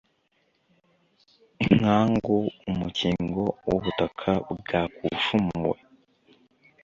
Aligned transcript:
inkangu 1.65 2.37
umukingo 2.71 3.43
w'ubutaka 3.67 4.31
bwakushumuwe 4.59 5.79